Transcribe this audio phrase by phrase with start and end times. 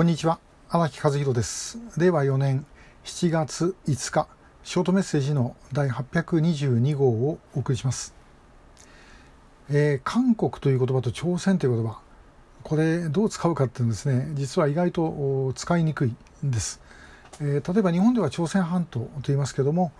[0.00, 0.40] こんにちは。
[0.70, 1.78] 荒木和弘です。
[1.98, 2.64] 令和4年
[3.04, 4.28] 7月5日
[4.64, 8.14] ショートメッセージの第822号をお送りします、
[9.68, 12.00] えー、韓国という言葉と朝鮮という言葉
[12.62, 16.14] これどう使うかっていうんですね実は意外と使いにくい
[16.46, 16.80] んです、
[17.42, 19.92] えー、例えば日本では朝鮮半島と言いますけども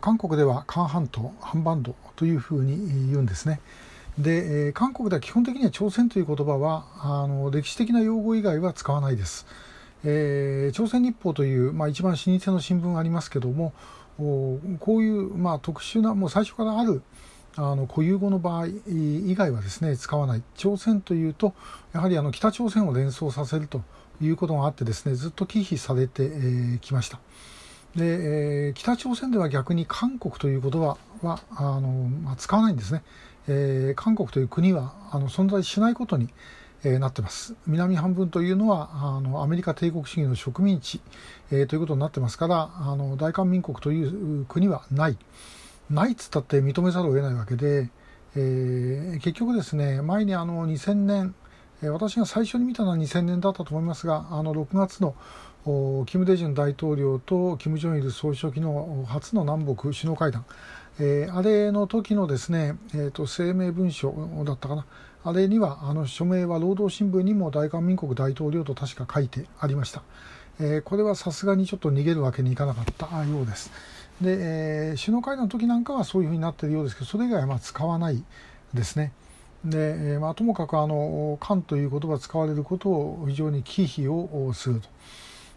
[0.00, 3.60] 韓国では韓半島半バンドというふうに言うんですね。
[4.18, 9.46] で、えー、韓国では基本的には朝鮮という言葉はあの歴史的な用語以外は使わないです。
[10.04, 13.72] えー、朝鮮日報という、まあ、一番老舗の新聞ありますけども
[14.18, 17.02] こういう、まあ、特殊なもう最初からある
[17.56, 20.42] あの固有語の場合以外はですね使わない。
[20.56, 21.54] 朝鮮というと
[21.92, 23.82] やはりあの北朝鮮を連想させると
[24.20, 27.20] いうことがあってですねずっと忌避されてき、えー、ました。
[27.96, 33.02] で、えー、北朝鮮では逆に韓国という言葉はあの、まあ、使わないんですね。
[33.48, 36.28] えー、韓国という国はあの存在しないことに、
[36.84, 37.54] えー、なってます。
[37.66, 41.00] 南半分というのはあのアメリカ帝国主義の植民地、
[41.50, 45.18] えー、ということになってますからあの大韓民国という国はない。
[45.90, 47.88] ないっつったって認めざるを得ないわけで、
[48.36, 51.34] えー、結局ですね前にあの2000年
[51.82, 55.14] 私が最初に見たのは2000年だったと思いますがあの6月の
[56.06, 60.44] キム・デジュン大統領とキム・ジョンイル総書記の初の南北首脳会談
[61.00, 64.12] えー、あれの時のですね、えーと、声明文書
[64.44, 64.84] だったかな、
[65.22, 70.02] あれにはあの署名は労働新聞にも大韓民国大統領と確か書いてありました。
[70.60, 73.70] えー、これはさすがにちょっと逃げるわけにいかなかったようです。
[74.20, 78.24] で、えー、首脳会談の時なんかはそういうふうになっているようですけど、それ以外はまあ使わない
[78.74, 79.12] ですね。
[79.64, 84.88] で、えまあ、ともかくあの、韓という言葉が使われることを非常に忌避をすると。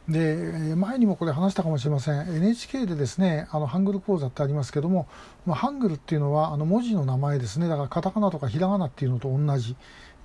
[0.09, 2.35] で前にもこれ話したかもしれません。
[2.35, 5.07] NHK でですねあのハングル講座ってありますけども、
[5.45, 7.67] まあ、ハングルっていうのはあの文字の名前ですね。
[7.67, 9.75] だからカタカナとかひらがなっていうのと同じ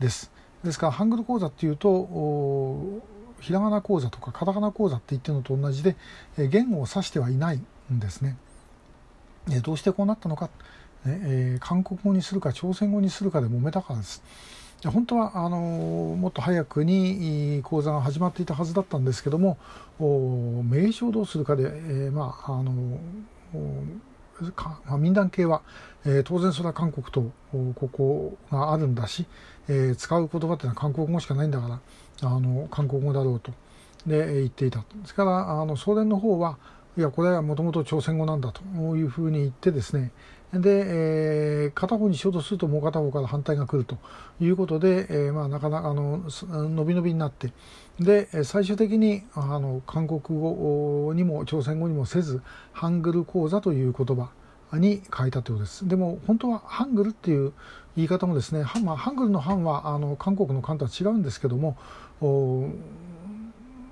[0.00, 0.30] です。
[0.64, 3.02] ですからハングル講座っていうと
[3.40, 5.96] ひらがな講座とかカタカナ講座って言ってるのと同じで
[6.36, 7.60] 言語を指してはいない
[7.92, 8.36] んですね。
[9.62, 10.50] どうしてこうなったのか、
[11.06, 14.22] えー、韓国語にするか朝鮮語にするかで揉めたからです。
[14.84, 19.56] 本当はあのもっと早くに講座が始まっていたはずだったんですけども
[19.98, 22.72] 名称をどうするかで、えー、まああの
[24.86, 25.62] まあ、民団系は、
[26.04, 27.30] えー、当然それは韓国と
[27.74, 29.24] ここがあるんだし、
[29.66, 31.80] えー、使う言葉っていうのは韓国語しかないんだか
[32.20, 33.52] らあの韓国語だろうと
[34.06, 34.80] で言っていた。
[34.80, 36.58] ですからあの送電の方は
[36.98, 38.62] いやこれはもともと朝鮮語なんだと
[38.96, 40.12] いうふうに言ってですね
[40.52, 43.98] で、えー、片方にしようとするともう片方から反対が来ると
[44.40, 47.52] いうことで、えー、まあ、なかなかあの伸び伸びになって
[48.00, 52.42] で最終的にあの韓国語にも朝鮮語にもせず
[52.72, 54.30] ハングル講座という言葉
[54.74, 55.88] に変えたということです。
[55.88, 57.52] でも本当はハングルっていう
[57.96, 61.76] 言い方もですね、ハ,、まあ、ハングルのハンはあの韓国の韓とは違うんですけども、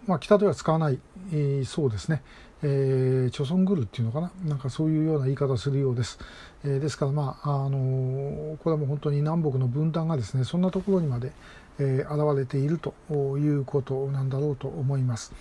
[0.06, 0.98] まあ、北では使わない、
[1.32, 2.22] えー、そうですね。
[2.62, 4.32] えー、チョソングルっていうのかな？
[4.46, 6.18] なんかそういうような言い方をするようです、
[6.64, 11.32] えー、ですからまあ、あの、これはもう本当に南北の分断がですねそんなところにまで、
[11.78, 12.94] えー、現れていると
[13.36, 15.32] いうことなんだろうと思います。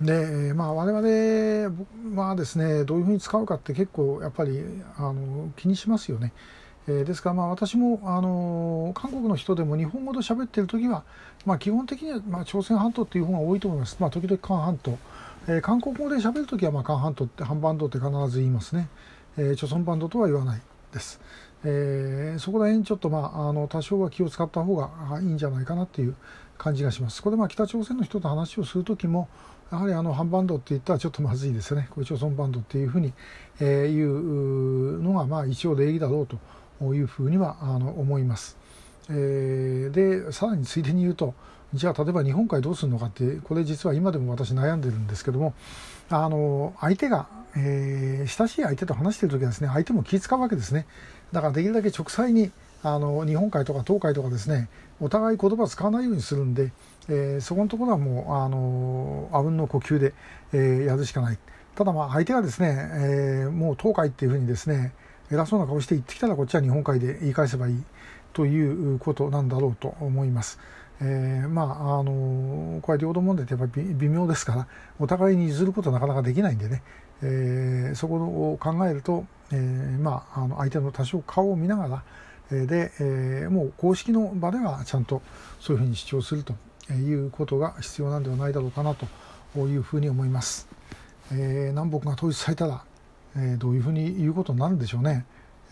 [0.00, 4.60] で、まあ、我々はですねどういうふうに使うかって結構やっぱり
[4.96, 6.32] あの気にしますよね。
[6.86, 11.04] えですからまあ私もあの韓国の人でも日本語で喋ってる時は、
[11.46, 14.98] まあ、基本的にはまあ朝鮮半島っていう方が多いと思います、まあ、時々韓半島
[15.46, 18.88] えー、韓国語で喋るときは、まあ、韓半島って、半バンドって必ず言いますね。
[19.36, 20.62] えー、朝鮮バンドとは言わない
[20.92, 21.20] です。
[21.64, 24.90] えー、そこら辺ちょっと、まあ、あの多少は気を使った方が
[25.20, 26.14] いいんじゃないかなっていう
[26.56, 27.22] 感じがします。
[27.22, 29.28] これまあ北朝鮮の人と話をするときも
[29.70, 31.88] やはりあの半バンドって言ったらちょっとまずいですね。
[31.90, 33.12] これ朝鮮バンドっていうふうに、
[33.60, 36.38] えー、いうのがまあ一応礼儀だろうと
[36.92, 38.56] いうふうにはあの思います。
[39.10, 41.34] えー、でさらについでに言うと
[41.74, 45.54] じゃあ例えば日本海どうするのかってこれ実は今でも私悩んでるんですけども
[46.08, 50.86] あの相手が、えー、親しい相手と話してる時はですね相手も気遣うわけですね
[51.32, 52.50] だからできるだけ直裁に
[52.82, 54.68] あの日本海とか東海とかですね
[55.00, 56.70] お互い言葉を使わないようにするんで、
[57.08, 60.12] えー、そこのところはもうあのあうんの呼吸で、
[60.52, 61.38] えー、やるしかない
[61.74, 64.92] ただまあ相手がですね、えー、もう東海っていうふうにですね
[65.30, 67.82] 偉そうな顔して言ってきたらこっちは日本海で言い返せばいい
[68.32, 70.58] ということなんだろうと思います。
[71.00, 74.66] えー、まああのこれ領土問題ってやっぱり微妙ですから
[74.98, 76.82] お互いに譲ることはなかなかできないんでね、
[77.22, 82.02] えー、そこを考えると、えー、まああの相手の多少顔を見ながら
[82.50, 85.22] で、えー、もう公式の場ではちゃんと
[85.60, 86.54] そういうふうに主張すると
[86.92, 89.06] いうことが必要なんではないだろうかなと
[89.66, 90.68] いうふうに思います。
[91.32, 92.84] えー、南北が統一されたら、
[93.36, 95.24] えー、どういうふうに言うことになるんでしょうね。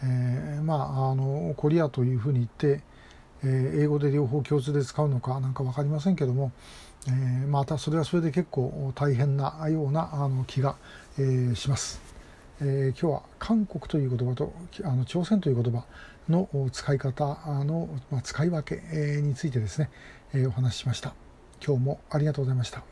[0.02, 2.82] えー、まああのコリアというふうに言って
[3.44, 6.52] え英語で両方共通で使うのかなんか分かりませんけども、
[7.08, 7.10] え
[7.46, 10.76] またそれはそれで結構大変なようなあの気が、
[11.18, 12.00] えします。
[12.60, 14.52] え今日は韓国という言葉と
[14.84, 15.84] あの朝鮮という言葉
[16.28, 17.24] の使い方
[17.64, 19.90] の、ま使い分けについてですね、
[20.32, 21.14] えお話ししました。
[21.64, 22.82] 今日もありがとうございました。